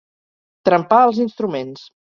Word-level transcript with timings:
Trempar 0.69 1.03
els 1.11 1.21
instruments. 1.27 1.89